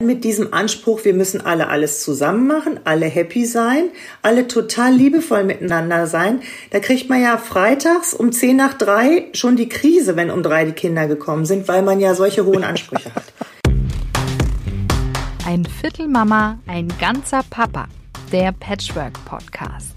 [0.00, 3.90] Mit diesem Anspruch, wir müssen alle alles zusammen machen, alle happy sein,
[4.22, 6.40] alle total liebevoll miteinander sein.
[6.70, 10.64] Da kriegt man ja freitags um 10 nach 3 schon die Krise, wenn um drei
[10.64, 13.24] die Kinder gekommen sind, weil man ja solche hohen Ansprüche hat.
[15.44, 17.88] Ein Viertel Mama, ein ganzer Papa.
[18.30, 19.96] Der Patchwork Podcast.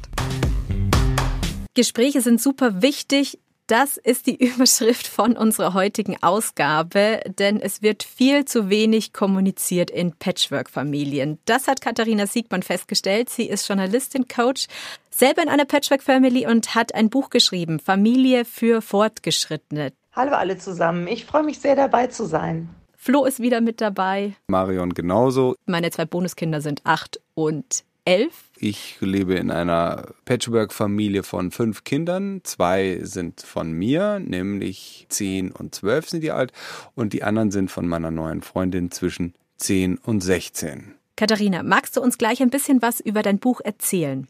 [1.75, 3.37] Gespräche sind super wichtig,
[3.67, 9.89] das ist die Überschrift von unserer heutigen Ausgabe, denn es wird viel zu wenig kommuniziert
[9.89, 11.39] in Patchwork-Familien.
[11.45, 13.29] Das hat Katharina Siegmann festgestellt.
[13.29, 14.67] Sie ist Journalistin, Coach,
[15.09, 19.93] selber in einer Patchwork-Family und hat ein Buch geschrieben, Familie für Fortgeschrittene.
[20.13, 22.69] Hallo alle zusammen, ich freue mich sehr dabei zu sein.
[22.97, 24.35] Flo ist wieder mit dabei.
[24.47, 25.55] Marion genauso.
[25.65, 28.50] Meine zwei Bonuskinder sind acht und elf.
[28.63, 32.41] Ich lebe in einer Patchwork-Familie von fünf Kindern.
[32.43, 36.53] Zwei sind von mir, nämlich zehn und zwölf sind die alt.
[36.93, 40.93] Und die anderen sind von meiner neuen Freundin zwischen zehn und sechzehn.
[41.15, 44.27] Katharina, magst du uns gleich ein bisschen was über dein Buch erzählen?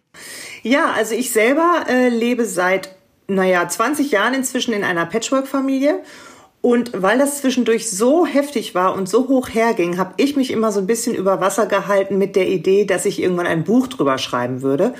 [0.63, 2.95] Ja, also ich selber äh, lebe seit,
[3.27, 6.03] naja, 20 Jahren inzwischen in einer Patchwork-Familie
[6.61, 10.71] und weil das zwischendurch so heftig war und so hoch herging, habe ich mich immer
[10.71, 14.19] so ein bisschen über Wasser gehalten mit der Idee, dass ich irgendwann ein Buch drüber
[14.19, 14.93] schreiben würde.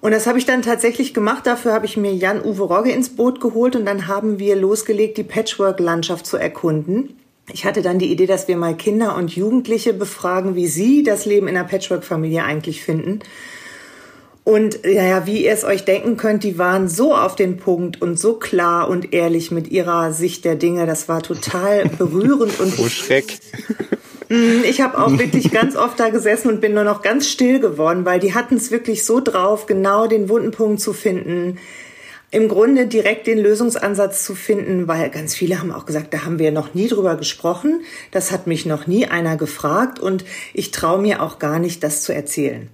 [0.00, 1.46] Und das habe ich dann tatsächlich gemacht.
[1.46, 5.22] Dafür habe ich mir Jan-Uwe Rogge ins Boot geholt und dann haben wir losgelegt, die
[5.22, 7.16] Patchwork-Landschaft zu erkunden.
[7.52, 11.26] Ich hatte dann die Idee, dass wir mal Kinder und Jugendliche befragen, wie sie das
[11.26, 13.20] Leben in einer Patchwork-Familie eigentlich finden.
[14.44, 18.02] Und ja, ja, wie ihr es euch denken könnt, die waren so auf den Punkt
[18.02, 20.84] und so klar und ehrlich mit ihrer Sicht der Dinge.
[20.86, 23.38] Das war total berührend und oh Schreck.
[24.28, 27.60] Mhm, ich habe auch wirklich ganz oft da gesessen und bin nur noch ganz still
[27.60, 31.58] geworden, weil die hatten es wirklich so drauf, genau den wunden Punkt zu finden.
[32.32, 36.38] Im Grunde direkt den Lösungsansatz zu finden, weil ganz viele haben auch gesagt, da haben
[36.38, 37.82] wir noch nie drüber gesprochen.
[38.10, 42.02] Das hat mich noch nie einer gefragt und ich traue mir auch gar nicht, das
[42.02, 42.70] zu erzählen.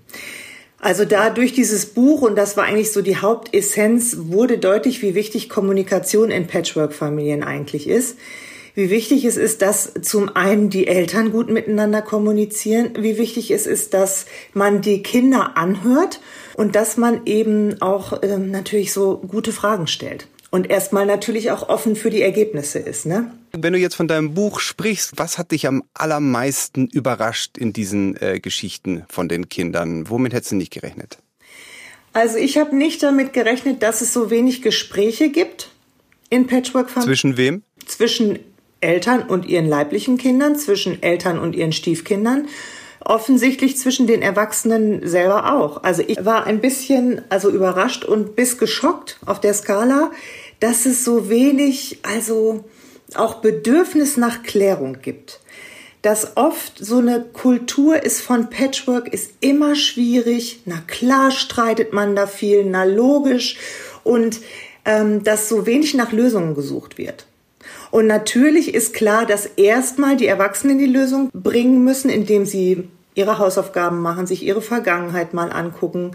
[0.81, 5.15] Also da durch dieses Buch, und das war eigentlich so die Hauptessenz, wurde deutlich, wie
[5.15, 8.17] wichtig Kommunikation in Patchwork-Familien eigentlich ist.
[8.75, 13.67] Wie wichtig es ist, dass zum einen die Eltern gut miteinander kommunizieren, wie wichtig es
[13.67, 16.21] ist, dass man die Kinder anhört
[16.55, 21.69] und dass man eben auch ähm, natürlich so gute Fragen stellt und erstmal natürlich auch
[21.69, 23.05] offen für die Ergebnisse ist.
[23.05, 23.33] Ne?
[23.53, 28.17] Wenn du jetzt von deinem Buch sprichst, was hat dich am allermeisten überrascht in diesen
[28.21, 30.09] äh, Geschichten von den Kindern?
[30.09, 31.19] Womit hättest du nicht gerechnet?
[32.13, 35.71] Also ich habe nicht damit gerechnet, dass es so wenig Gespräche gibt
[36.31, 37.15] in Patchwork-Familien.
[37.15, 37.63] Zwischen wem?
[37.87, 38.39] Zwischen
[38.81, 42.49] Eltern und ihren leiblichen Kindern, zwischen Eltern und ihren Stiefkindern
[43.09, 45.83] offensichtlich zwischen den Erwachsenen selber auch.
[45.83, 50.11] Also ich war ein bisschen also überrascht und bis geschockt auf der Skala,
[50.61, 52.65] dass es so wenig, also
[53.15, 55.41] auch Bedürfnis nach Klärung gibt.
[56.03, 60.63] Dass oft so eine Kultur ist von Patchwork, ist immer schwierig.
[60.65, 63.59] Na klar streitet man da viel, na logisch.
[64.05, 64.41] Und
[64.85, 67.27] ähm, dass so wenig nach Lösungen gesucht wird.
[67.91, 73.39] Und natürlich ist klar, dass erstmal die Erwachsenen die Lösung bringen müssen, indem sie ihre
[73.39, 76.13] Hausaufgaben machen, sich ihre Vergangenheit mal angucken,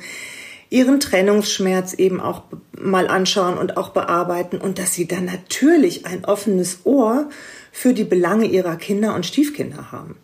[0.73, 2.41] ihren Trennungsschmerz eben auch
[2.75, 7.29] mal anschauen und auch bearbeiten und dass sie dann natürlich ein offenes Ohr
[7.71, 10.15] für die Belange ihrer Kinder und Stiefkinder haben.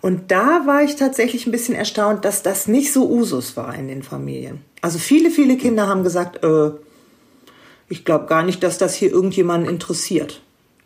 [0.00, 3.86] Und da war ich tatsächlich ein bisschen erstaunt, dass das nicht so Usus war in
[3.86, 4.62] den Familien.
[4.80, 6.70] Also viele, viele Kinder haben gesagt, äh,
[7.90, 10.40] ich glaube gar nicht, dass das hier irgendjemanden interessiert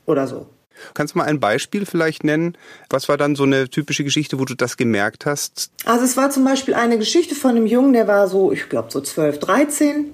[0.04, 0.46] oder so.
[0.94, 2.56] Kannst du mal ein Beispiel vielleicht nennen?
[2.90, 5.70] Was war dann so eine typische Geschichte, wo du das gemerkt hast?
[5.84, 8.90] Also es war zum Beispiel eine Geschichte von einem Jungen, der war so, ich glaube
[8.90, 10.06] so 12, 13.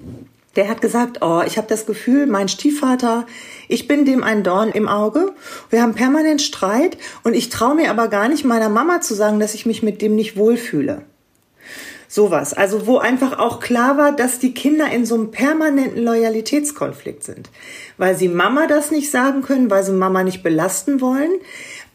[0.55, 3.25] Der hat gesagt, oh, ich habe das Gefühl, mein Stiefvater,
[3.67, 5.33] ich bin dem ein Dorn im Auge.
[5.71, 9.39] Wir haben permanent Streit und ich traue mir aber gar nicht meiner Mama zu sagen,
[9.39, 11.01] dass ich mich mit dem nicht wohlfühle.
[12.13, 12.53] Sowas.
[12.53, 17.49] Also wo einfach auch klar war, dass die Kinder in so einem permanenten Loyalitätskonflikt sind.
[17.97, 21.31] Weil sie Mama das nicht sagen können, weil sie Mama nicht belasten wollen.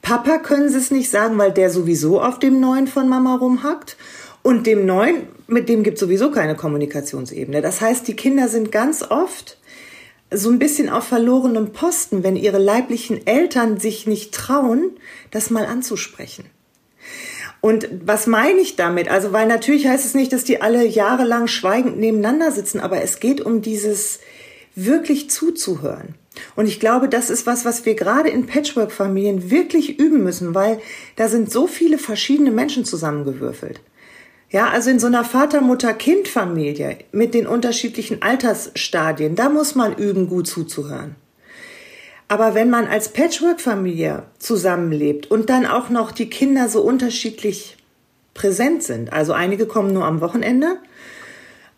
[0.03, 3.97] Papa können sie es nicht sagen, weil der sowieso auf dem Neuen von Mama rumhackt.
[4.43, 7.63] Und dem Neuen, mit dem gibt sowieso keine Kommunikationsebene.
[7.63, 9.57] Das heißt, die Kinder sind ganz oft
[10.33, 14.97] so ein bisschen auf verlorenem Posten, wenn ihre leiblichen Eltern sich nicht trauen,
[15.31, 16.47] das mal anzusprechen.
[17.61, 19.09] Und was meine ich damit?
[19.09, 23.21] Also, weil natürlich heißt es nicht, dass die alle jahrelang schweigend nebeneinander sitzen, aber es
[23.21, 24.21] geht um dieses
[24.75, 26.15] wirklich zuzuhören.
[26.55, 30.81] Und ich glaube, das ist was, was wir gerade in Patchwork-Familien wirklich üben müssen, weil
[31.17, 33.81] da sind so viele verschiedene Menschen zusammengewürfelt.
[34.51, 40.47] Ja, also in so einer Vater-Mutter-Kind-Familie mit den unterschiedlichen Altersstadien, da muss man üben, gut
[40.47, 41.17] zuzuhören.
[42.29, 47.79] Aber wenn man als Patchwork-Familie zusammenlebt und dann auch noch die Kinder so unterschiedlich
[48.35, 50.77] präsent sind, also einige kommen nur am Wochenende,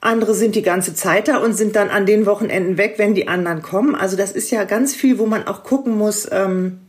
[0.00, 3.28] andere sind die ganze Zeit da und sind dann an den Wochenenden weg, wenn die
[3.28, 3.94] anderen kommen.
[3.94, 6.80] Also das ist ja ganz viel, wo man auch gucken muss, ähm,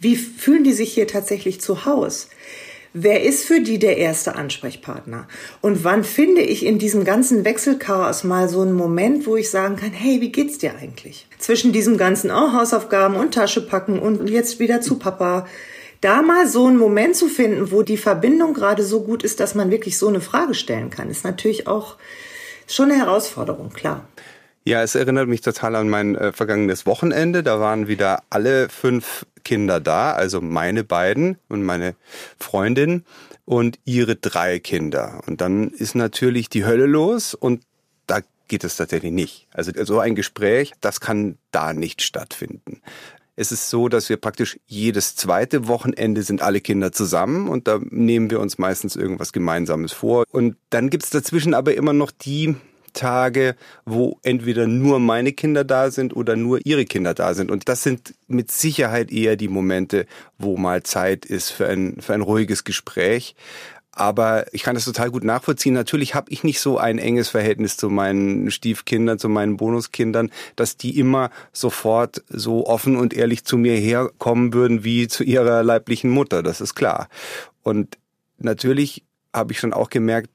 [0.00, 2.28] wie fühlen die sich hier tatsächlich zu Hause?
[3.00, 5.28] Wer ist für die der erste Ansprechpartner?
[5.60, 9.76] Und wann finde ich in diesem ganzen Wechselchaos mal so einen Moment, wo ich sagen
[9.76, 11.28] kann, hey, wie geht's dir eigentlich?
[11.38, 15.46] Zwischen diesem ganzen oh, Hausaufgaben und Tasche packen und jetzt wieder zu Papa.
[16.00, 19.54] Da mal so einen Moment zu finden, wo die Verbindung gerade so gut ist, dass
[19.54, 21.94] man wirklich so eine Frage stellen kann, ist natürlich auch
[22.66, 24.08] schon eine Herausforderung, klar.
[24.64, 27.42] Ja, es erinnert mich total an mein äh, vergangenes Wochenende.
[27.42, 31.94] Da waren wieder alle fünf Kinder da, also meine beiden und meine
[32.38, 33.04] Freundin
[33.46, 35.22] und ihre drei Kinder.
[35.26, 37.62] Und dann ist natürlich die Hölle los und
[38.06, 39.46] da geht es tatsächlich nicht.
[39.52, 42.82] Also so ein Gespräch, das kann da nicht stattfinden.
[43.36, 47.78] Es ist so, dass wir praktisch jedes zweite Wochenende sind alle Kinder zusammen und da
[47.88, 50.24] nehmen wir uns meistens irgendwas Gemeinsames vor.
[50.32, 52.56] Und dann gibt's dazwischen aber immer noch die
[52.98, 53.54] Tage,
[53.86, 57.50] wo entweder nur meine Kinder da sind oder nur ihre Kinder da sind.
[57.50, 60.06] Und das sind mit Sicherheit eher die Momente,
[60.36, 63.36] wo mal Zeit ist für ein, für ein ruhiges Gespräch.
[63.92, 65.74] Aber ich kann das total gut nachvollziehen.
[65.74, 70.76] Natürlich habe ich nicht so ein enges Verhältnis zu meinen Stiefkindern, zu meinen Bonuskindern, dass
[70.76, 76.10] die immer sofort so offen und ehrlich zu mir herkommen würden wie zu ihrer leiblichen
[76.10, 76.42] Mutter.
[76.42, 77.08] Das ist klar.
[77.62, 77.98] Und
[78.38, 80.30] natürlich habe ich schon auch gemerkt,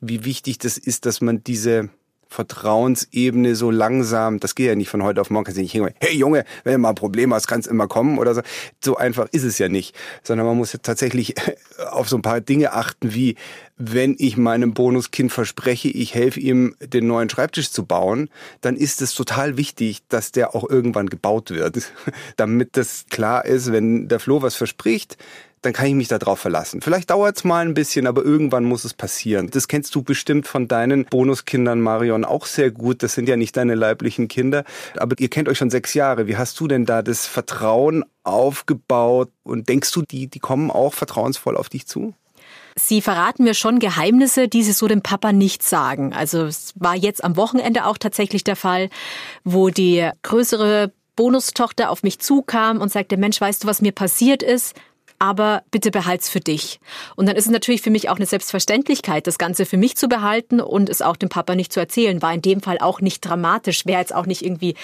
[0.00, 1.90] wie wichtig das ist, dass man diese
[2.28, 5.94] Vertrauensebene so langsam, das geht ja nicht von heute auf morgen, kannst du nicht hingehen,
[6.00, 8.42] hey Junge, wenn du mal ein Problem hast, kannst du immer kommen oder so.
[8.84, 11.34] So einfach ist es ja nicht, sondern man muss ja tatsächlich
[11.90, 13.36] auf so ein paar Dinge achten, wie
[13.78, 18.28] wenn ich meinem Bonuskind verspreche, ich helfe ihm, den neuen Schreibtisch zu bauen,
[18.60, 21.92] dann ist es total wichtig, dass der auch irgendwann gebaut wird,
[22.36, 25.16] damit das klar ist, wenn der Flo was verspricht,
[25.62, 26.80] dann kann ich mich darauf verlassen.
[26.80, 29.50] Vielleicht dauert es mal ein bisschen, aber irgendwann muss es passieren.
[29.50, 33.02] Das kennst du bestimmt von deinen Bonuskindern, Marion, auch sehr gut.
[33.02, 34.64] Das sind ja nicht deine leiblichen Kinder,
[34.96, 36.26] aber ihr kennt euch schon sechs Jahre.
[36.26, 39.30] Wie hast du denn da das Vertrauen aufgebaut?
[39.42, 42.14] Und denkst du, die, die kommen auch vertrauensvoll auf dich zu?
[42.76, 46.12] Sie verraten mir schon Geheimnisse, die Sie so dem Papa nicht sagen.
[46.14, 48.88] Also es war jetzt am Wochenende auch tatsächlich der Fall,
[49.44, 54.42] wo die größere Bonustochter auf mich zukam und sagte, Mensch, weißt du, was mir passiert
[54.42, 54.76] ist?
[55.18, 56.80] Aber bitte behalt's für dich.
[57.16, 60.08] Und dann ist es natürlich für mich auch eine Selbstverständlichkeit, das Ganze für mich zu
[60.08, 62.22] behalten und es auch dem Papa nicht zu erzählen.
[62.22, 64.74] War in dem Fall auch nicht dramatisch, wäre jetzt auch nicht irgendwie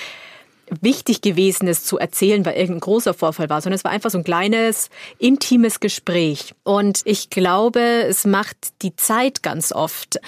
[0.81, 4.19] wichtig gewesen ist zu erzählen, weil irgendein großer Vorfall war, sondern es war einfach so
[4.19, 6.55] ein kleines, intimes Gespräch.
[6.63, 10.21] Und ich glaube, es macht die Zeit ganz oft.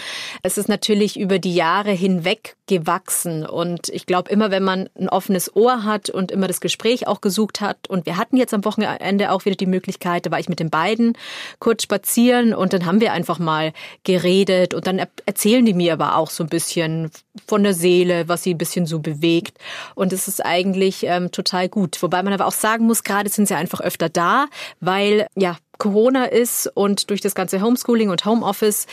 [0.42, 3.46] Es ist natürlich über die Jahre hinweg gewachsen.
[3.46, 7.20] Und ich glaube, immer wenn man ein offenes Ohr hat und immer das Gespräch auch
[7.20, 10.48] gesucht hat, und wir hatten jetzt am Wochenende auch wieder die Möglichkeit, da war ich
[10.48, 11.16] mit den beiden
[11.58, 13.72] kurz spazieren und dann haben wir einfach mal
[14.04, 17.10] geredet und dann erzählen die mir aber auch so ein bisschen
[17.46, 19.58] von der Seele, was sie ein bisschen so bewegt.
[19.94, 22.02] Und es ist eigentlich ähm, total gut.
[22.02, 24.46] Wobei man aber auch sagen muss, gerade sind sie einfach öfter da,
[24.80, 28.86] weil ja Corona ist und durch das ganze Homeschooling und Homeoffice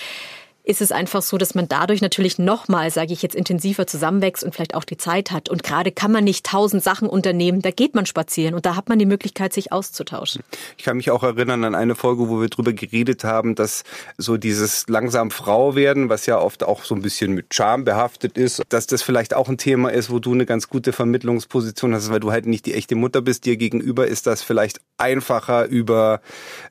[0.65, 4.55] ist es einfach so, dass man dadurch natürlich nochmal, sage ich jetzt, intensiver zusammenwächst und
[4.55, 5.49] vielleicht auch die Zeit hat.
[5.49, 8.87] Und gerade kann man nicht tausend Sachen unternehmen, da geht man spazieren und da hat
[8.87, 10.41] man die Möglichkeit, sich auszutauschen.
[10.77, 13.83] Ich kann mich auch erinnern an eine Folge, wo wir drüber geredet haben, dass
[14.17, 18.37] so dieses langsam Frau werden, was ja oft auch so ein bisschen mit Charme behaftet
[18.37, 22.09] ist, dass das vielleicht auch ein Thema ist, wo du eine ganz gute Vermittlungsposition hast,
[22.09, 23.45] weil du halt nicht die echte Mutter bist.
[23.45, 26.21] Dir gegenüber ist das vielleicht einfacher über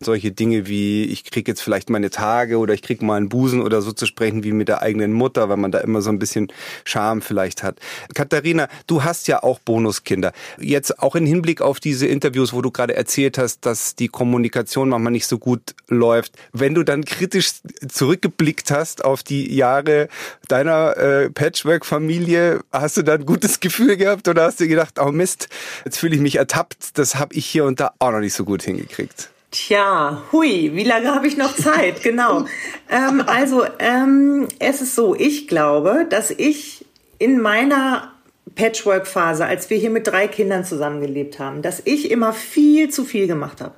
[0.01, 3.61] solche Dinge wie ich krieg jetzt vielleicht meine Tage oder ich krieg mal einen Busen
[3.61, 6.19] oder so zu sprechen wie mit der eigenen Mutter, weil man da immer so ein
[6.19, 6.49] bisschen
[6.85, 7.79] Scham vielleicht hat.
[8.15, 10.33] Katharina, du hast ja auch Bonuskinder.
[10.59, 14.89] Jetzt auch im Hinblick auf diese Interviews, wo du gerade erzählt hast, dass die Kommunikation
[14.89, 16.33] manchmal nicht so gut läuft.
[16.53, 17.53] Wenn du dann kritisch
[17.89, 20.09] zurückgeblickt hast auf die Jahre
[20.49, 25.13] deiner äh, Patchwork-Familie, hast du da ein gutes Gefühl gehabt oder hast du gedacht, oh
[25.13, 25.49] Mist,
[25.85, 28.45] jetzt fühle ich mich ertappt, das habe ich hier und da auch noch nicht so
[28.45, 29.31] gut hingekriegt?
[29.53, 32.03] Tja, hui, wie lange habe ich noch Zeit?
[32.03, 32.47] Genau.
[32.91, 36.87] ähm, also, ähm, es ist so, ich glaube, dass ich
[37.19, 38.13] in meiner
[38.55, 43.27] Patchwork-Phase, als wir hier mit drei Kindern zusammengelebt haben, dass ich immer viel zu viel
[43.27, 43.75] gemacht habe.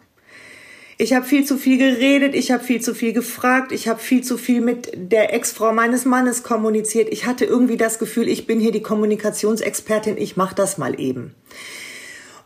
[0.96, 4.22] Ich habe viel zu viel geredet, ich habe viel zu viel gefragt, ich habe viel
[4.22, 7.08] zu viel mit der Ex-Frau meines Mannes kommuniziert.
[7.10, 11.34] Ich hatte irgendwie das Gefühl, ich bin hier die Kommunikationsexpertin, ich mache das mal eben.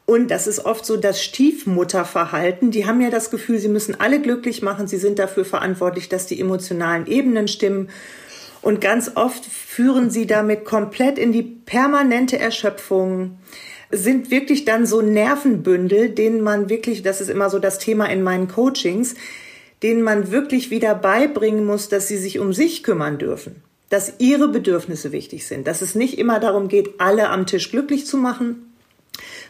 [0.08, 2.70] Und das ist oft so das Stiefmutterverhalten.
[2.70, 4.86] Die haben ja das Gefühl, sie müssen alle glücklich machen.
[4.86, 7.90] Sie sind dafür verantwortlich, dass die emotionalen Ebenen stimmen.
[8.62, 13.38] Und ganz oft führen sie damit komplett in die permanente Erschöpfung.
[13.90, 18.22] sind wirklich dann so Nervenbündel, denen man wirklich, das ist immer so das Thema in
[18.22, 19.14] meinen Coachings,
[19.82, 23.56] denen man wirklich wieder beibringen muss, dass sie sich um sich kümmern dürfen,
[23.90, 28.06] dass ihre Bedürfnisse wichtig sind, dass es nicht immer darum geht, alle am Tisch glücklich
[28.06, 28.67] zu machen,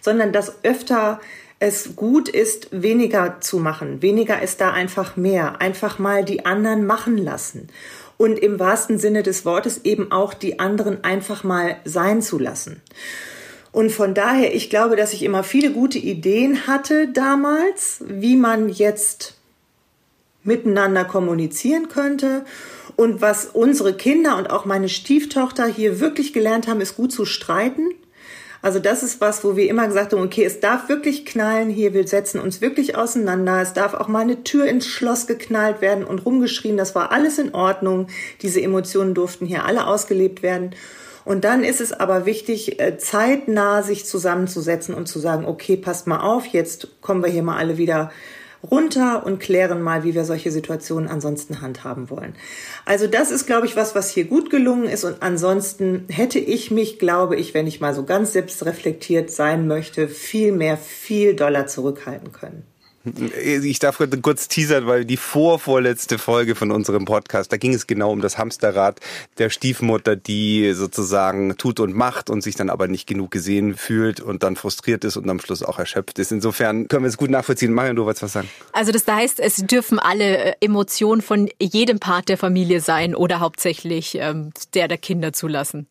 [0.01, 1.21] sondern dass öfter
[1.61, 4.01] es gut ist, weniger zu machen.
[4.01, 5.61] Weniger ist da einfach mehr.
[5.61, 7.69] Einfach mal die anderen machen lassen.
[8.17, 12.81] Und im wahrsten Sinne des Wortes eben auch die anderen einfach mal sein zu lassen.
[13.73, 18.69] Und von daher, ich glaube, dass ich immer viele gute Ideen hatte damals, wie man
[18.69, 19.37] jetzt
[20.43, 22.45] miteinander kommunizieren könnte.
[22.97, 27.25] Und was unsere Kinder und auch meine Stieftochter hier wirklich gelernt haben, ist gut zu
[27.25, 27.91] streiten.
[28.61, 31.95] Also das ist was, wo wir immer gesagt haben, okay, es darf wirklich knallen hier,
[31.95, 33.63] wir setzen uns wirklich auseinander.
[33.63, 37.39] Es darf auch mal eine Tür ins Schloss geknallt werden und rumgeschrien, das war alles
[37.39, 38.09] in Ordnung.
[38.43, 40.75] Diese Emotionen durften hier alle ausgelebt werden.
[41.25, 46.07] Und dann ist es aber wichtig, äh, zeitnah sich zusammenzusetzen und zu sagen, okay, passt
[46.07, 48.11] mal auf, jetzt kommen wir hier mal alle wieder
[48.63, 52.35] runter und klären mal, wie wir solche Situationen ansonsten handhaben wollen.
[52.85, 55.05] Also das ist, glaube ich, was, was hier gut gelungen ist.
[55.05, 60.09] Und ansonsten hätte ich mich, glaube ich, wenn ich mal so ganz selbstreflektiert sein möchte,
[60.09, 62.65] viel mehr, viel doller zurückhalten können.
[63.43, 68.13] Ich darf kurz teasern, weil die vorvorletzte Folge von unserem Podcast, da ging es genau
[68.13, 69.01] um das Hamsterrad
[69.39, 74.21] der Stiefmutter, die sozusagen tut und macht und sich dann aber nicht genug gesehen fühlt
[74.21, 76.33] und dann frustriert ist und am Schluss auch erschöpft ist.
[76.33, 77.73] Insofern können wir es gut nachvollziehen.
[77.73, 78.49] Marion, du wolltest was sagen?
[78.73, 83.41] Also das heißt, es dürfen alle äh, Emotionen von jedem Part der Familie sein oder
[83.41, 85.87] hauptsächlich ähm, der der Kinder zulassen.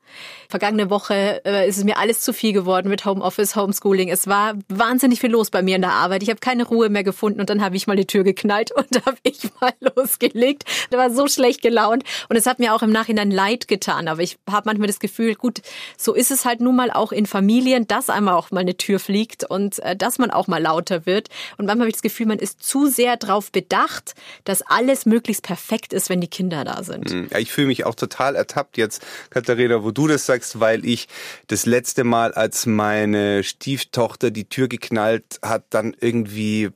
[0.49, 4.09] Vergangene Woche äh, ist es mir alles zu viel geworden mit Homeoffice, Homeschooling.
[4.09, 6.23] Es war wahnsinnig viel los bei mir in der Arbeit.
[6.23, 8.87] Ich habe keine Ruhe mehr gefunden und dann habe ich mal die Tür geknallt und
[9.05, 10.65] habe ich mal losgelegt.
[10.91, 14.07] Da war so schlecht gelaunt und es hat mir auch im Nachhinein leid getan.
[14.07, 15.61] Aber ich habe manchmal das Gefühl, gut,
[15.97, 18.99] so ist es halt nun mal auch in Familien, dass einmal auch mal eine Tür
[18.99, 21.29] fliegt und äh, dass man auch mal lauter wird.
[21.57, 25.43] Und manchmal habe ich das Gefühl, man ist zu sehr darauf bedacht, dass alles möglichst
[25.43, 27.09] perfekt ist, wenn die Kinder da sind.
[27.09, 31.07] Hm, ich fühle mich auch total ertappt jetzt, Katharina, wo du das sagst, weil ich
[31.47, 36.69] das letzte Mal, als meine Stieftochter die Tür geknallt hat, dann irgendwie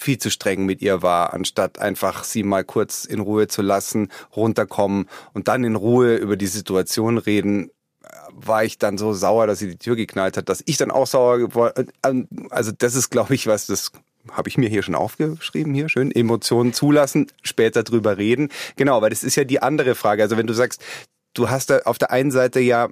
[0.00, 4.08] viel zu streng mit ihr war, anstatt einfach sie mal kurz in Ruhe zu lassen,
[4.34, 7.70] runterkommen und dann in Ruhe über die Situation reden,
[8.32, 11.06] war ich dann so sauer, dass sie die Tür geknallt hat, dass ich dann auch
[11.06, 11.88] sauer geworden.
[12.50, 13.92] Also das ist, glaube ich, was das
[14.32, 18.50] habe ich mir hier schon aufgeschrieben hier schön Emotionen zulassen, später drüber reden.
[18.76, 20.22] Genau, weil das ist ja die andere Frage.
[20.22, 20.82] Also wenn du sagst,
[21.34, 22.88] du hast da auf der einen Seite ja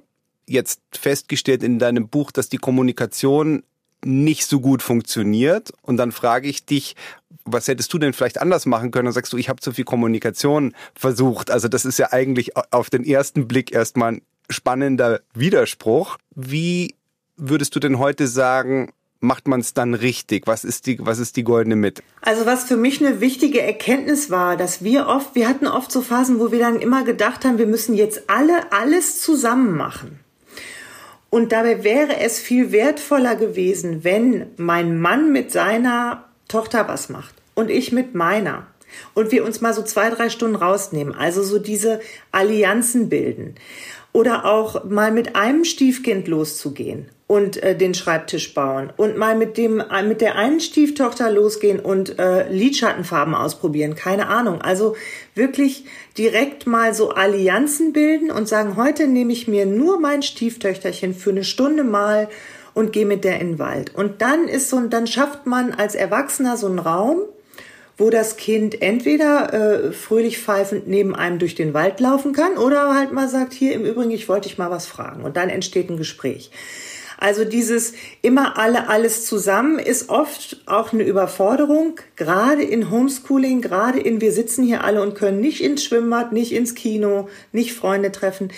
[0.47, 3.63] jetzt festgestellt in deinem Buch, dass die Kommunikation
[4.05, 5.71] nicht so gut funktioniert.
[5.81, 6.95] Und dann frage ich dich,
[7.45, 9.07] was hättest du denn vielleicht anders machen können?
[9.07, 11.51] Und sagst du, ich habe zu viel Kommunikation versucht.
[11.51, 16.17] Also das ist ja eigentlich auf den ersten Blick erstmal ein spannender Widerspruch.
[16.35, 16.95] Wie
[17.37, 20.47] würdest du denn heute sagen, macht man es dann richtig?
[20.47, 22.03] Was ist die, was ist die goldene Mitte?
[22.21, 26.01] Also was für mich eine wichtige Erkenntnis war, dass wir oft, wir hatten oft so
[26.01, 30.19] Phasen, wo wir dann immer gedacht haben, wir müssen jetzt alle alles zusammen machen.
[31.29, 37.35] Und dabei wäre es viel wertvoller gewesen, wenn mein Mann mit seiner Tochter was macht
[37.53, 38.67] und ich mit meiner.
[39.13, 41.13] Und wir uns mal so zwei, drei Stunden rausnehmen.
[41.13, 41.99] Also so diese
[42.31, 43.55] Allianzen bilden.
[44.17, 49.57] Oder auch mal mit einem Stiefkind loszugehen und äh, den Schreibtisch bauen und mal mit
[49.57, 54.59] dem äh, mit der einen Stieftochter losgehen und äh, Lidschattenfarben ausprobieren, keine Ahnung.
[54.59, 54.95] Also
[55.35, 55.85] wirklich
[56.17, 61.29] direkt mal so Allianzen bilden und sagen, heute nehme ich mir nur mein Stieftöchterchen für
[61.29, 62.27] eine Stunde mal
[62.73, 63.93] und gehe mit der in den Wald.
[63.93, 67.19] Und dann ist so dann schafft man als Erwachsener so einen Raum,
[67.97, 72.93] wo das Kind entweder äh, fröhlich pfeifend neben einem durch den Wald laufen kann oder
[72.93, 75.23] halt mal sagt, hier im Übrigen, ich wollte dich mal was fragen.
[75.23, 76.51] Und dann entsteht ein Gespräch.
[77.17, 83.99] Also dieses immer alle alles zusammen ist oft auch eine Überforderung, gerade in Homeschooling, gerade
[83.99, 88.11] in wir sitzen hier alle und können nicht ins Schwimmbad, nicht ins Kino, nicht Freunde
[88.11, 88.49] treffen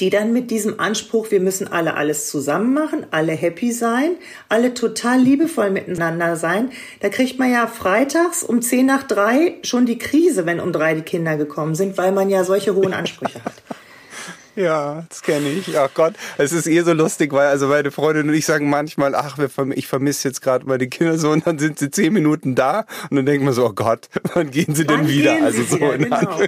[0.00, 4.12] die dann mit diesem Anspruch, wir müssen alle alles zusammen machen, alle happy sein,
[4.48, 6.70] alle total liebevoll miteinander sein.
[7.00, 10.94] Da kriegt man ja freitags um zehn nach drei schon die Krise, wenn um drei
[10.94, 13.54] die Kinder gekommen sind, weil man ja solche hohen Ansprüche hat.
[14.56, 15.78] Ja, das kenne ich.
[15.78, 19.14] Ach Gott, es ist eh so lustig, weil also meine Freundin und ich sagen manchmal,
[19.14, 19.38] ach,
[19.74, 23.16] ich vermisse jetzt gerade meine Kinder so und dann sind sie zehn Minuten da und
[23.16, 25.42] dann denkt man so, oh Gott, wann gehen sie wann denn wieder?
[25.42, 26.40] also so wieder, genau.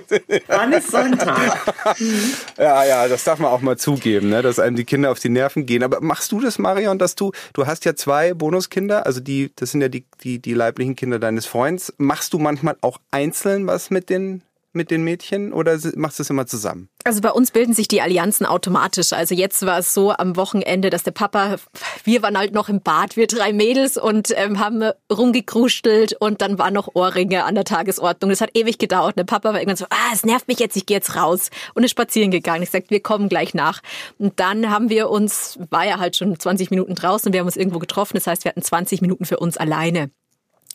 [0.49, 1.75] Wann ist Sonntag?
[2.59, 5.29] ja, ja, das darf man auch mal zugeben, ne, dass einem die Kinder auf die
[5.29, 5.83] Nerven gehen.
[5.83, 9.71] Aber machst du das, Marion, dass du, du hast ja zwei Bonuskinder, also die, das
[9.71, 11.93] sind ja die, die, die leiblichen Kinder deines Freunds.
[11.99, 14.43] Machst du manchmal auch einzeln was mit den
[14.75, 16.89] mit den Mädchen oder machst du es immer zusammen?
[17.05, 19.13] Also bei uns bilden sich die Allianzen automatisch.
[19.13, 21.57] Also jetzt war es so am Wochenende, dass der Papa,
[22.05, 26.59] wir waren halt noch im Bad, wir drei Mädels und ähm, haben rumgekrustelt und dann
[26.59, 28.31] waren noch Ohrringe an der Tagesordnung.
[28.31, 29.19] Das hat ewig gedauert.
[29.19, 31.85] Der Papa war irgendwann so, ah, es nervt mich jetzt, ich gehe jetzt raus und
[31.85, 32.63] ist spazieren gegangen.
[32.63, 33.83] Ich sagte, wir kommen gleich nach.
[34.19, 37.57] Und dann haben wir uns, war ja halt schon 20 Minuten draußen, wir haben uns
[37.57, 38.15] irgendwo getroffen.
[38.15, 40.11] Das heißt, wir hatten 20 Minuten für uns alleine.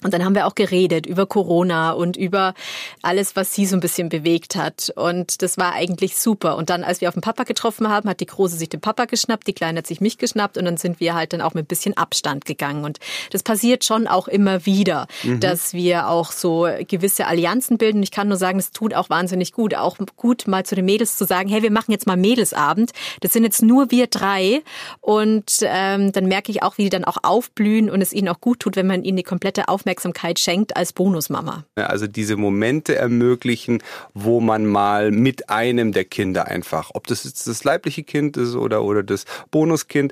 [0.04, 2.54] Und dann haben wir auch geredet über Corona und über
[3.02, 4.92] alles, was sie so ein bisschen bewegt hat.
[4.96, 6.56] Und das war eigentlich super.
[6.56, 9.06] Und dann, als wir auf den Papa getroffen haben, hat die Große sich den Papa
[9.06, 11.66] geschnappt, die Kleine hat sich mich geschnappt und dann sind wir halt dann auch mit
[11.66, 12.86] ein bisschen Abstand gegangen.
[12.86, 13.00] Und
[13.32, 15.40] das passiert schon auch immer wieder, mhm.
[15.40, 18.04] dass wir auch so gewisse Allianzen bilden.
[18.04, 19.76] Ich kann nur sagen, es tut auch wahnsinnig gut.
[19.76, 22.92] Auch gut mal zu den Mädels zu sagen, hey, wir machen jetzt mal Mädelsabend.
[23.22, 24.62] Das sind jetzt nur wir drei.
[25.02, 28.40] Und ähm, dann merke ich auch, wie die dann auch aufblühen und es ihnen auch
[28.40, 31.66] gut tut, wenn man ihnen die komplette Aufmerksamkeit Aufmerksamkeit schenkt als Bonusmama.
[31.76, 33.82] Also diese Momente ermöglichen,
[34.14, 38.56] wo man mal mit einem der Kinder einfach, ob das jetzt das leibliche Kind ist
[38.56, 40.12] oder, oder das Bonuskind,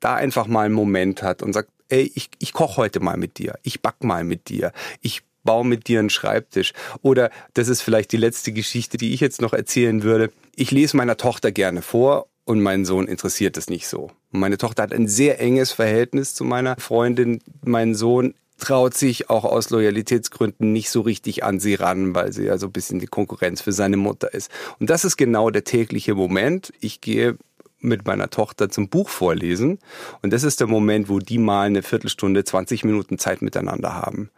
[0.00, 3.38] da einfach mal einen Moment hat und sagt, ey, ich, ich koche heute mal mit
[3.38, 6.72] dir, ich back mal mit dir, ich baue mit dir einen Schreibtisch.
[7.02, 10.32] Oder das ist vielleicht die letzte Geschichte, die ich jetzt noch erzählen würde.
[10.56, 14.10] Ich lese meiner Tochter gerne vor und mein Sohn interessiert es nicht so.
[14.32, 17.40] Meine Tochter hat ein sehr enges Verhältnis zu meiner Freundin.
[17.64, 22.44] Mein Sohn traut sich auch aus Loyalitätsgründen nicht so richtig an sie ran, weil sie
[22.44, 24.52] ja so ein bisschen die Konkurrenz für seine Mutter ist.
[24.78, 26.72] Und das ist genau der tägliche Moment.
[26.80, 27.36] Ich gehe
[27.82, 29.78] mit meiner Tochter zum Buch vorlesen.
[30.22, 34.30] Und das ist der Moment, wo die mal eine Viertelstunde, 20 Minuten Zeit miteinander haben.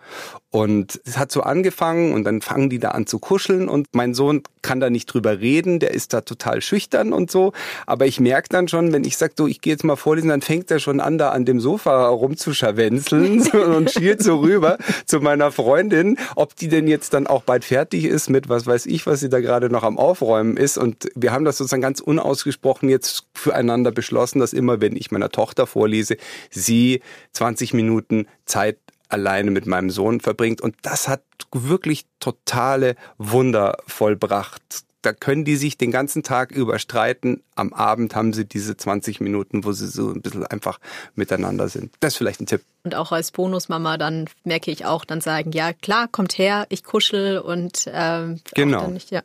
[0.51, 4.15] Und es hat so angefangen und dann fangen die da an zu kuscheln und mein
[4.15, 7.53] Sohn kann da nicht drüber reden, der ist da total schüchtern und so.
[7.87, 10.43] Aber ich merke dann schon, wenn ich sage, so, ich gehe jetzt mal vorlesen, dann
[10.43, 15.51] fängt er schon an, da an dem Sofa rumzuscharwenzeln und schielt so rüber zu meiner
[15.51, 19.21] Freundin, ob die denn jetzt dann auch bald fertig ist mit was weiß ich, was
[19.21, 20.79] sie da gerade noch am Aufräumen ist.
[20.79, 25.31] Und wir haben das sozusagen ganz unausgesprochen jetzt füreinander beschlossen, dass immer, wenn ich meiner
[25.31, 26.17] Tochter vorlese,
[26.50, 30.61] sie 20 Minuten Zeit alleine mit meinem Sohn verbringt.
[30.61, 31.23] Und das hat
[31.53, 34.62] wirklich totale Wunder vollbracht.
[35.03, 37.42] Da können die sich den ganzen Tag überstreiten.
[37.55, 40.81] Am Abend haben sie diese 20 Minuten, wo sie so ein bisschen einfach
[41.14, 41.92] miteinander sind.
[42.01, 42.62] Das ist vielleicht ein Tipp.
[42.85, 46.85] Und auch als Bonusmama dann merke ich auch dann sagen, ja klar, kommt her, ich
[46.85, 48.88] kuschel und ähm, genau.
[48.88, 49.23] Nicht, ja.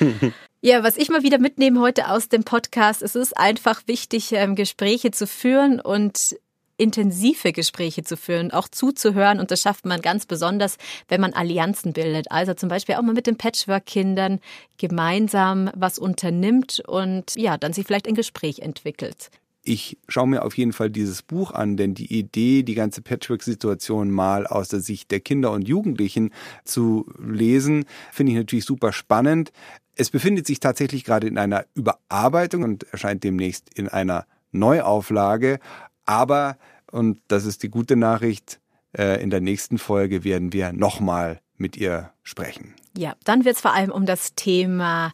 [0.60, 4.56] Ja, was ich mal wieder mitnehme heute aus dem Podcast, es ist einfach wichtig, ähm,
[4.56, 6.36] Gespräche zu führen und
[6.76, 9.38] intensive Gespräche zu führen, auch zuzuhören.
[9.38, 12.32] Und das schafft man ganz besonders, wenn man Allianzen bildet.
[12.32, 14.40] Also zum Beispiel auch mal mit den Patchwork-Kindern
[14.78, 19.30] gemeinsam was unternimmt und ja, dann sich vielleicht ein Gespräch entwickelt.
[19.62, 24.10] Ich schaue mir auf jeden Fall dieses Buch an, denn die Idee, die ganze Patchwork-Situation
[24.10, 26.32] mal aus der Sicht der Kinder und Jugendlichen
[26.64, 29.52] zu lesen, finde ich natürlich super spannend.
[29.98, 35.58] Es befindet sich tatsächlich gerade in einer Überarbeitung und erscheint demnächst in einer Neuauflage.
[36.06, 36.56] Aber,
[36.90, 38.60] und das ist die gute Nachricht,
[38.96, 42.74] äh, in der nächsten Folge werden wir nochmal mit ihr sprechen.
[42.96, 45.12] Ja, dann wird es vor allem um das Thema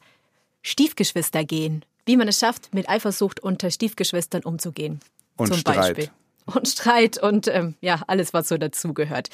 [0.63, 1.85] Stiefgeschwister gehen.
[2.05, 5.01] Wie man es schafft, mit Eifersucht unter Stiefgeschwistern umzugehen.
[5.37, 5.77] Und zum Streit.
[5.77, 6.11] Beispiel
[6.47, 9.29] und Streit und ähm, ja, alles, was so dazugehört.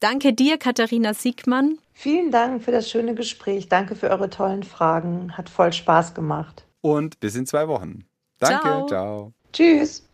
[0.00, 1.78] Danke dir, Katharina Siegmann.
[1.92, 3.68] Vielen Dank für das schöne Gespräch.
[3.68, 5.36] Danke für eure tollen Fragen.
[5.36, 6.64] Hat voll Spaß gemacht.
[6.80, 8.04] Und bis in zwei Wochen.
[8.38, 8.86] Danke, ciao.
[8.86, 9.32] ciao.
[9.52, 10.08] Tschüss.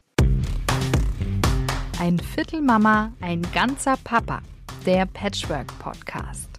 [1.99, 4.41] Ein Viertel Mama, ein ganzer Papa.
[4.87, 6.50] Der Patchwork Podcast.